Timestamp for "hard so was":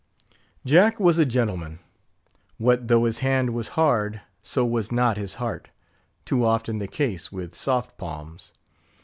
3.77-4.91